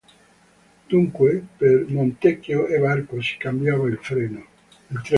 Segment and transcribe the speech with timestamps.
[0.89, 4.45] Dunque, per Montecchio a Barco si cambiava il treno.